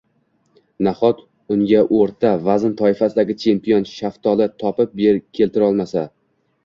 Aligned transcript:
Nahot, 0.87 1.19
unga 1.55 1.83
o`rta 1.99 2.31
vazn 2.47 2.73
toifasidagi 2.81 3.37
chempion 3.45 3.87
shaftoli 3.93 4.49
topib 4.65 4.99
keltirolmasa 5.07 6.07